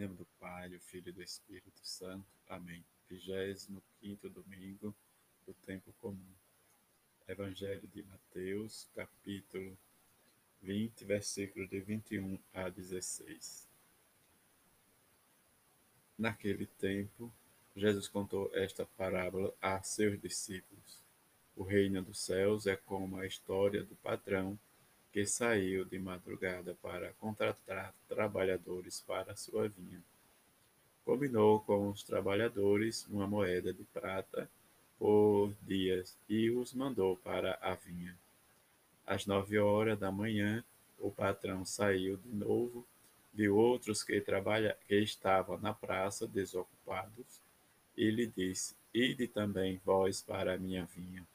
Em 0.00 0.04
nome 0.04 0.16
do 0.16 0.26
Pai, 0.40 0.66
do 0.70 0.80
Filho 0.80 1.10
e 1.10 1.12
do 1.12 1.22
Espírito 1.22 1.78
Santo. 1.82 2.24
Amém. 2.48 2.82
25 3.10 4.30
domingo 4.30 4.94
do 5.46 5.52
tempo 5.52 5.92
comum. 6.00 6.34
Evangelho 7.28 7.86
de 7.86 8.02
Mateus, 8.04 8.88
capítulo 8.94 9.76
20, 10.62 11.04
versículos 11.04 11.68
de 11.68 11.80
21 11.80 12.38
a 12.54 12.70
16. 12.70 13.68
Naquele 16.16 16.64
tempo, 16.64 17.30
Jesus 17.76 18.08
contou 18.08 18.50
esta 18.54 18.86
parábola 18.86 19.54
a 19.60 19.82
seus 19.82 20.18
discípulos. 20.18 20.98
O 21.54 21.62
reino 21.62 22.00
dos 22.00 22.20
céus 22.20 22.66
é 22.66 22.74
como 22.74 23.18
a 23.18 23.26
história 23.26 23.84
do 23.84 23.94
patrão 23.96 24.58
que 25.12 25.26
saiu 25.26 25.84
de 25.84 25.98
madrugada 25.98 26.76
para 26.82 27.12
contratar 27.14 27.94
trabalhadores 28.08 29.00
para 29.00 29.34
sua 29.34 29.68
vinha. 29.68 30.00
Combinou 31.04 31.60
com 31.60 31.90
os 31.90 32.02
trabalhadores 32.02 33.06
uma 33.08 33.26
moeda 33.26 33.72
de 33.72 33.82
prata 33.84 34.48
por 34.98 35.52
dias 35.62 36.16
e 36.28 36.50
os 36.50 36.72
mandou 36.74 37.16
para 37.16 37.58
a 37.60 37.74
vinha. 37.74 38.16
Às 39.06 39.26
nove 39.26 39.58
horas 39.58 39.98
da 39.98 40.12
manhã, 40.12 40.62
o 40.98 41.10
patrão 41.10 41.64
saiu 41.64 42.16
de 42.18 42.28
novo, 42.28 42.86
viu 43.32 43.56
outros 43.56 44.04
que, 44.04 44.20
trabalha, 44.20 44.76
que 44.86 44.96
estavam 44.96 45.58
na 45.58 45.72
praça 45.72 46.28
desocupados 46.28 47.40
e 47.96 48.10
lhe 48.10 48.26
disse: 48.26 48.76
Ide 48.94 49.26
também 49.26 49.80
vós 49.84 50.22
para 50.22 50.54
a 50.54 50.58
minha 50.58 50.84
vinha. 50.84 51.26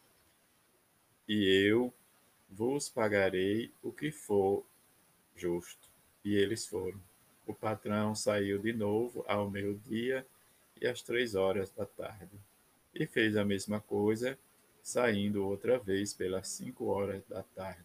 E 1.28 1.68
eu 1.68 1.94
vos 2.56 2.88
pagarei 2.88 3.72
o 3.84 3.92
que 3.92 4.12
for 4.12 4.64
justo. 5.36 5.90
E 6.24 6.36
eles 6.36 6.66
foram. 6.66 7.00
O 7.46 7.54
patrão 7.54 8.16
saiu 8.16 8.58
de 8.58 8.74
novo 8.74 9.24
ao 9.28 9.50
meio-dia 9.50 10.26
e 10.82 10.88
às 10.88 11.02
três 11.02 11.36
horas 11.36 11.70
da 11.70 11.86
tarde, 11.86 12.40
e 12.94 13.06
fez 13.06 13.38
a 13.38 13.46
mesma 13.46 13.80
coisa, 13.80 14.38
saindo 14.82 15.46
outra 15.46 15.78
vez 15.78 16.14
pelas 16.14 16.48
cinco 16.48 16.86
horas 16.86 17.24
da 17.28 17.44
tarde. 17.44 17.84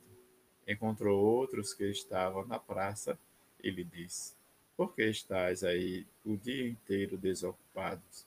Encontrou 0.66 1.20
outros 1.20 1.74
que 1.74 1.84
estavam 1.84 2.46
na 2.46 2.58
praça 2.58 3.18
e 3.62 3.70
lhe 3.70 3.84
disse: 3.84 4.34
Por 4.76 4.94
que 4.94 5.04
estáis 5.04 5.62
aí 5.62 6.06
o 6.24 6.36
dia 6.36 6.68
inteiro 6.68 7.16
desocupados? 7.18 8.24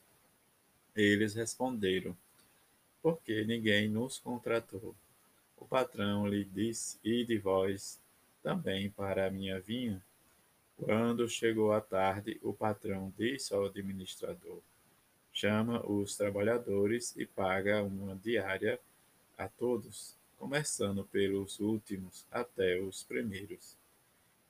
Eles 0.96 1.34
responderam: 1.34 2.16
Porque 3.02 3.44
ninguém 3.44 3.90
nos 3.90 4.20
contratou. 4.20 4.96
O 5.64 5.66
patrão 5.66 6.28
lhe 6.28 6.44
disse: 6.44 7.00
Ide 7.02 7.38
vós 7.38 7.98
também 8.44 8.90
para 8.90 9.28
a 9.28 9.32
minha 9.32 9.62
vinha. 9.62 10.04
Quando 10.76 11.30
chegou 11.30 11.72
a 11.72 11.80
tarde, 11.80 12.38
o 12.44 12.52
patrão 12.52 13.14
disse 13.18 13.54
ao 13.54 13.68
administrador: 13.68 14.60
Chama 15.32 15.82
os 15.90 16.18
trabalhadores 16.18 17.16
e 17.16 17.26
paga 17.26 17.82
uma 17.82 18.14
diária 18.14 18.78
a 19.38 19.48
todos, 19.48 20.18
começando 20.38 21.06
pelos 21.06 21.62
últimos 21.62 22.26
até 22.30 22.78
os 22.78 23.02
primeiros. 23.02 23.78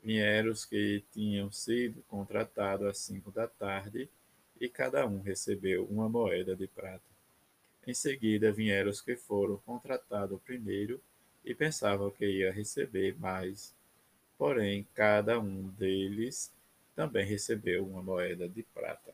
Vieram 0.03 0.51
os 0.51 0.65
que 0.65 1.03
tinham 1.13 1.51
sido 1.51 2.01
contratados 2.07 2.87
às 2.87 2.97
cinco 2.97 3.29
da 3.29 3.47
tarde, 3.47 4.09
e 4.59 4.67
cada 4.67 5.05
um 5.05 5.21
recebeu 5.21 5.85
uma 5.85 6.09
moeda 6.09 6.55
de 6.55 6.65
prata. 6.65 7.12
Em 7.85 7.93
seguida 7.93 8.51
vieram 8.51 8.89
os 8.89 9.01
que 9.01 9.15
foram 9.15 9.57
contratados 9.57 10.39
primeiro 10.41 11.01
e 11.43 11.53
pensavam 11.53 12.09
que 12.09 12.25
ia 12.25 12.51
receber 12.51 13.19
mais. 13.19 13.75
Porém, 14.37 14.87
cada 14.93 15.37
um 15.37 15.67
deles 15.69 16.51
também 16.95 17.25
recebeu 17.25 17.85
uma 17.85 18.01
moeda 18.01 18.47
de 18.47 18.63
prata. 18.63 19.13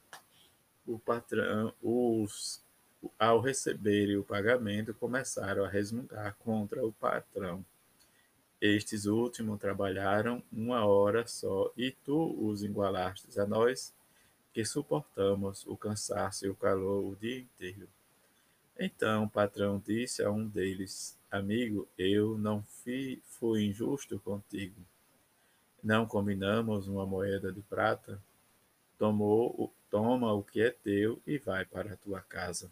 O 0.86 1.00
patrão, 1.00 1.74
os, 1.82 2.64
ao 3.18 3.42
receberem 3.42 4.18
o 4.18 4.24
pagamento, 4.24 4.94
começaram 4.94 5.64
a 5.66 5.70
resmungar 5.70 6.36
contra 6.38 6.86
o 6.86 6.92
patrão. 6.94 7.66
Estes 8.62 9.06
últimos 9.06 9.60
trabalharam 9.60 10.44
uma 10.52 10.86
hora 10.86 11.26
só, 11.26 11.72
e 11.76 11.92
tu 11.92 12.36
os 12.46 12.62
igualastes 12.62 13.40
a 13.40 13.48
nós, 13.48 13.94
que 14.54 14.64
suportamos 14.66 15.66
o 15.66 15.78
cansaço 15.78 16.46
e 16.46 16.50
o 16.50 16.56
calor 16.56 17.06
o 17.06 17.16
dia 17.16 17.40
inteiro. 17.40 17.88
Então 18.82 19.26
o 19.26 19.30
patrão 19.30 19.84
disse 19.86 20.24
a 20.24 20.32
um 20.32 20.48
deles: 20.48 21.20
Amigo, 21.30 21.86
eu 21.98 22.38
não 22.38 22.64
fui, 22.64 23.22
fui 23.26 23.66
injusto 23.66 24.18
contigo. 24.22 24.82
Não 25.84 26.06
combinamos 26.06 26.88
uma 26.88 27.06
moeda 27.06 27.52
de 27.52 27.62
prata? 27.62 28.22
Tomou, 28.98 29.74
toma 29.90 30.32
o 30.34 30.42
que 30.42 30.62
é 30.62 30.72
teu 30.72 31.22
e 31.28 31.38
vai 31.38 31.66
para 31.66 31.94
a 31.94 31.98
tua 31.98 32.22
casa. 32.22 32.72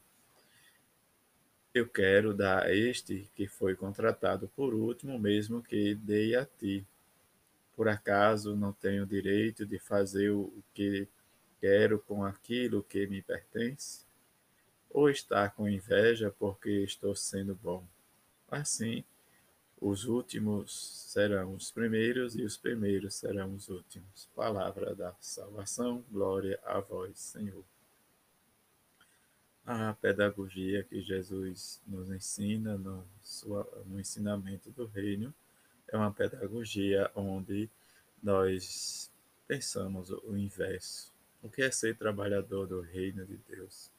Eu 1.73 1.87
quero 1.89 2.33
dar 2.33 2.63
a 2.63 2.73
este 2.73 3.29
que 3.35 3.45
foi 3.45 3.75
contratado 3.75 4.47
por 4.55 4.73
último, 4.73 5.19
mesmo 5.19 5.61
que 5.61 5.93
dei 5.93 6.35
a 6.35 6.45
ti. 6.45 6.87
Por 7.75 7.89
acaso 7.89 8.55
não 8.55 8.71
tenho 8.71 9.05
direito 9.05 9.65
de 9.65 9.77
fazer 9.77 10.31
o 10.31 10.63
que 10.73 11.05
quero 11.59 11.99
com 11.99 12.23
aquilo 12.23 12.81
que 12.81 13.05
me 13.07 13.21
pertence? 13.21 14.06
Ou 14.97 15.11
está 15.11 15.47
com 15.47 15.69
inveja 15.69 16.33
porque 16.39 16.71
estou 16.83 17.15
sendo 17.15 17.53
bom. 17.53 17.85
Assim, 18.49 19.03
os 19.79 20.05
últimos 20.05 21.03
serão 21.11 21.53
os 21.53 21.69
primeiros 21.69 22.35
e 22.35 22.41
os 22.41 22.57
primeiros 22.57 23.13
serão 23.13 23.53
os 23.53 23.69
últimos. 23.69 24.27
Palavra 24.35 24.95
da 24.95 25.13
salvação, 25.21 26.03
glória 26.09 26.59
a 26.65 26.79
vós, 26.79 27.19
Senhor. 27.19 27.63
A 29.63 29.93
pedagogia 29.93 30.83
que 30.83 30.99
Jesus 30.99 31.79
nos 31.85 32.09
ensina 32.09 32.75
no, 32.75 33.07
sua, 33.21 33.69
no 33.85 33.99
ensinamento 33.99 34.71
do 34.71 34.87
reino 34.87 35.31
é 35.89 35.95
uma 35.95 36.11
pedagogia 36.11 37.11
onde 37.13 37.69
nós 38.23 39.11
pensamos 39.47 40.09
o 40.09 40.35
inverso. 40.35 41.13
O 41.43 41.51
que 41.51 41.61
é 41.61 41.69
ser 41.69 41.95
trabalhador 41.95 42.65
do 42.65 42.81
reino 42.81 43.23
de 43.27 43.37
Deus? 43.47 43.95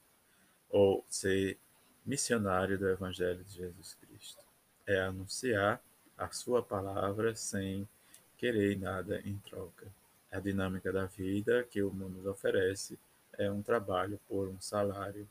Ou 0.71 1.05
ser 1.09 1.59
missionário 2.05 2.79
do 2.79 2.89
Evangelho 2.89 3.45
de 3.45 3.55
Jesus 3.55 3.95
Cristo. 3.95 4.43
É 4.87 5.01
anunciar 5.01 5.81
a 6.17 6.31
sua 6.31 6.63
palavra 6.63 7.35
sem 7.35 7.89
querer 8.37 8.79
nada 8.79 9.21
em 9.25 9.37
troca. 9.39 9.87
A 10.31 10.41
dinâmica 10.41 10.93
da 10.93 11.07
vida 11.07 11.65
que 11.65 11.83
o 11.83 11.91
mundo 11.91 12.19
nos 12.19 12.27
oferece 12.27 12.99
é 13.37 13.51
um 13.51 13.63
trabalho 13.63 14.19
por 14.29 14.49
um 14.49 14.61
salário. 14.61 15.29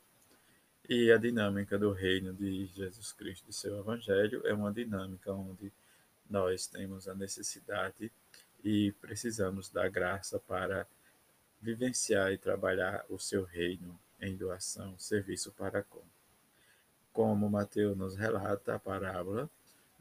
E 0.88 1.12
a 1.12 1.18
dinâmica 1.18 1.78
do 1.78 1.92
reino 1.92 2.32
de 2.32 2.66
Jesus 2.66 3.12
Cristo 3.12 3.50
e 3.50 3.52
seu 3.52 3.78
Evangelho 3.78 4.42
é 4.46 4.54
uma 4.54 4.72
dinâmica 4.72 5.32
onde 5.32 5.70
nós 6.28 6.66
temos 6.66 7.08
a 7.08 7.14
necessidade 7.14 8.10
e 8.64 8.92
precisamos 9.00 9.68
da 9.68 9.88
graça 9.88 10.38
para 10.38 10.86
vivenciar 11.60 12.32
e 12.32 12.38
trabalhar 12.38 13.04
o 13.08 13.18
seu 13.18 13.44
reino 13.44 13.98
em 14.20 14.36
doação, 14.36 14.98
serviço 14.98 15.52
para 15.52 15.82
com. 15.82 16.02
Como 17.12 17.50
Mateus 17.50 17.96
nos 17.96 18.16
relata 18.16 18.74
a 18.74 18.78
parábola 18.78 19.50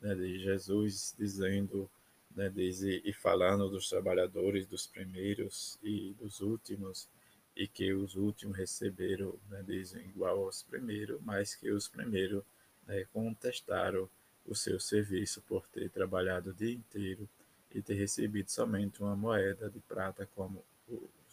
né, 0.02 0.14
de 0.16 0.40
Jesus 0.40 1.16
dizendo 1.18 1.90
né, 2.36 2.50
diz, 2.50 2.82
e 2.82 3.12
falando 3.12 3.68
dos 3.68 3.90
trabalhadores, 3.90 4.68
dos 4.68 4.86
primeiros 4.86 5.80
e 5.82 6.16
dos 6.20 6.40
últimos, 6.40 7.10
e 7.56 7.68
que 7.68 7.92
os 7.92 8.16
últimos 8.16 8.56
receberam, 8.56 9.34
né, 9.50 9.66
igual 10.06 10.44
aos 10.44 10.62
primeiros, 10.62 11.20
mas 11.24 11.56
que 11.56 11.72
os 11.72 11.88
primeiros 11.88 12.44
né, 12.86 13.06
contestaram 13.12 14.08
o 14.46 14.54
seu 14.54 14.80
serviço 14.80 15.42
por 15.42 15.68
ter 15.68 15.90
trabalhado 15.90 16.52
o 16.52 16.54
dia 16.54 16.74
inteiro 16.74 17.28
e 17.74 17.82
ter 17.82 17.96
recebido 17.96 18.50
somente 18.50 19.02
uma 19.02 19.16
moeda 19.16 19.70
de 19.70 19.80
prata 19.80 20.30
como 20.36 20.64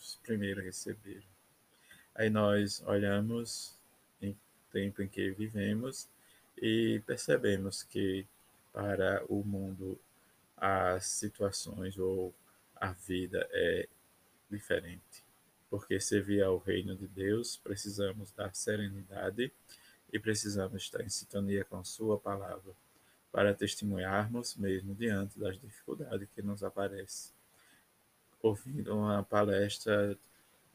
os 0.04 0.16
primeiros 0.16 0.62
receberam. 0.62 1.26
Aí 2.14 2.28
nós 2.28 2.82
olhamos 2.86 3.74
em 4.20 4.36
tempo 4.70 5.02
em 5.02 5.08
que 5.08 5.30
vivemos 5.30 6.08
e 6.58 7.02
percebemos 7.06 7.82
que 7.82 8.26
para 8.72 9.24
o 9.28 9.42
mundo 9.42 9.98
as 10.56 11.06
situações 11.06 11.98
ou 11.98 12.34
a 12.76 12.92
vida 12.92 13.48
é 13.50 13.88
diferente. 14.50 15.24
Porque 15.70 15.98
servir 15.98 16.42
ao 16.42 16.58
reino 16.58 16.94
de 16.94 17.08
Deus, 17.08 17.56
precisamos 17.56 18.30
da 18.32 18.52
serenidade 18.52 19.50
e 20.12 20.18
precisamos 20.18 20.82
estar 20.82 21.02
em 21.02 21.08
sintonia 21.08 21.64
com 21.64 21.82
Sua 21.82 22.18
palavra 22.18 22.72
para 23.32 23.54
testemunharmos 23.54 24.54
mesmo 24.54 24.94
diante 24.94 25.38
das 25.38 25.58
dificuldades 25.58 26.28
que 26.32 26.42
nos 26.42 26.62
aparecem. 26.62 27.32
Ouvindo 28.44 28.94
uma 28.94 29.22
palestra 29.22 30.18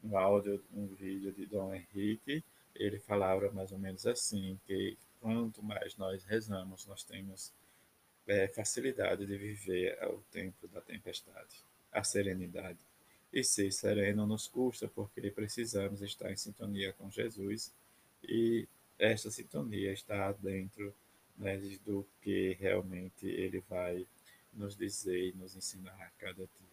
um 0.02 0.18
áudio, 0.18 0.60
um 0.74 0.88
vídeo 0.88 1.30
de 1.30 1.46
Dom 1.46 1.72
Henrique, 1.72 2.42
ele 2.74 2.98
falava 2.98 3.48
mais 3.52 3.70
ou 3.70 3.78
menos 3.78 4.04
assim, 4.08 4.58
que 4.66 4.98
quanto 5.20 5.62
mais 5.62 5.96
nós 5.96 6.24
rezamos, 6.24 6.84
nós 6.86 7.04
temos 7.04 7.52
é, 8.26 8.48
facilidade 8.48 9.24
de 9.24 9.36
viver 9.36 9.96
o 10.08 10.20
tempo 10.32 10.66
da 10.66 10.80
tempestade, 10.80 11.62
a 11.92 12.02
serenidade. 12.02 12.80
E 13.32 13.44
ser 13.44 13.70
sereno 13.70 14.26
nos 14.26 14.48
custa, 14.48 14.88
porque 14.88 15.30
precisamos 15.30 16.02
estar 16.02 16.32
em 16.32 16.36
sintonia 16.36 16.92
com 16.94 17.08
Jesus 17.08 17.72
e 18.24 18.66
esta 18.98 19.30
sintonia 19.30 19.92
está 19.92 20.32
dentro 20.32 20.92
né, 21.38 21.56
do 21.86 22.04
que 22.20 22.56
realmente 22.58 23.28
Ele 23.28 23.62
vai 23.68 24.04
nos 24.52 24.76
dizer 24.76 25.28
e 25.28 25.32
nos 25.34 25.54
ensinar 25.54 25.94
a 26.02 26.10
cada 26.18 26.42
dia. 26.42 26.69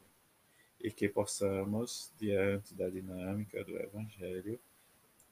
E 0.79 0.91
que 0.91 1.09
possamos, 1.09 2.11
diante 2.19 2.73
da 2.73 2.87
dinâmica 2.89 3.63
do 3.63 3.77
Evangelho 3.77 4.59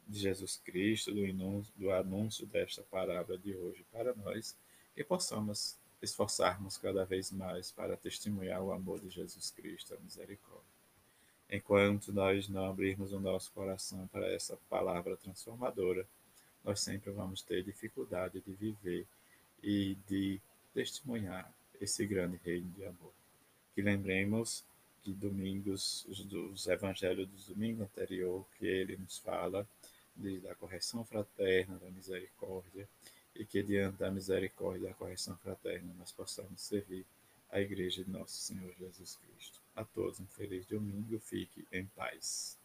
de 0.07 0.19
Jesus 0.19 0.59
Cristo, 0.63 1.13
do 1.13 1.23
anúncio, 1.23 1.73
do 1.75 1.91
anúncio 1.91 2.45
desta 2.47 2.81
palavra 2.83 3.37
de 3.37 3.55
hoje 3.55 3.85
para 3.91 4.13
nós, 4.15 4.55
que 4.95 5.03
possamos 5.03 5.77
esforçarmos 6.01 6.77
cada 6.77 7.05
vez 7.05 7.31
mais 7.31 7.71
para 7.71 7.97
testemunhar 7.97 8.61
o 8.61 8.71
amor 8.71 8.99
de 8.99 9.09
Jesus 9.09 9.51
Cristo, 9.51 9.93
a 9.93 9.99
misericórdia. 9.99 10.75
Enquanto 11.49 12.11
nós 12.11 12.47
não 12.47 12.65
abrirmos 12.65 13.11
o 13.11 13.19
nosso 13.19 13.51
coração 13.51 14.07
para 14.07 14.31
essa 14.31 14.57
palavra 14.69 15.15
transformadora, 15.17 16.07
nós 16.63 16.79
sempre 16.79 17.11
vamos 17.11 17.41
ter 17.41 17.63
dificuldade 17.63 18.41
de 18.41 18.53
viver 18.53 19.05
e 19.61 19.95
de 20.07 20.39
testemunhar 20.73 21.51
esse 21.79 22.05
grande 22.05 22.39
reino 22.43 22.69
de 22.71 22.83
amor. 22.85 23.13
Que 23.73 23.81
lembremos 23.81 24.63
que 25.05 25.13
domingos, 25.13 26.03
dos 26.25 26.65
evangelhos 26.65 27.29
do 27.29 27.53
domingo 27.53 27.83
anterior, 27.83 28.43
que 28.57 28.65
ele 28.65 28.97
nos 28.97 29.19
fala 29.19 29.67
de, 30.15 30.39
da 30.39 30.55
correção 30.55 31.05
fraterna, 31.05 31.77
da 31.77 31.91
misericórdia, 31.91 32.89
e 33.35 33.45
que 33.45 33.61
diante 33.61 33.97
da 33.97 34.09
misericórdia 34.09 34.87
e 34.87 34.89
da 34.89 34.95
correção 34.95 35.37
fraterna 35.37 35.93
nós 35.99 36.11
possamos 36.11 36.59
servir 36.59 37.05
a 37.51 37.61
Igreja 37.61 38.03
de 38.03 38.09
Nosso 38.09 38.33
Senhor 38.33 38.73
Jesus 38.79 39.17
Cristo. 39.17 39.61
A 39.75 39.85
todos 39.85 40.19
um 40.19 40.25
feliz 40.25 40.65
domingo, 40.65 41.19
fique 41.19 41.67
em 41.71 41.85
paz. 41.85 42.57